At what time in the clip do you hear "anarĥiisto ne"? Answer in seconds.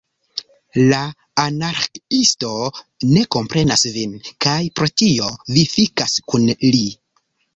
1.41-3.25